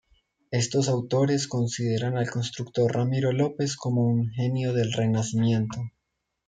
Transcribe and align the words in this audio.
Estos 0.49 0.89
autores 0.89 1.47
consideran 1.47 2.17
al 2.17 2.27
constructor 2.27 2.91
Ramiro 2.91 3.31
López 3.33 3.75
como 3.75 4.03
un 4.07 4.31
genio 4.31 4.73
del 4.73 4.91
Renacimiento. 4.91 5.79